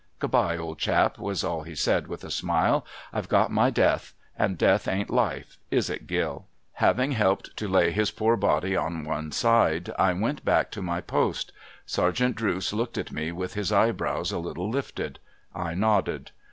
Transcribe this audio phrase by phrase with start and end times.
[0.19, 4.15] 'Good bye, old chap,' was all he said, with a smile.' I've got my death.
[4.35, 5.59] And Death ain't life.
[5.69, 6.47] Is it, Gill?'
[6.83, 11.01] Having helped to lay his poor body on one side, I went back to my
[11.01, 11.51] jjost.
[11.85, 15.19] Sergeant Drooce looked at me, with his eyebrows a litde lifted.
[15.53, 16.31] I nodded.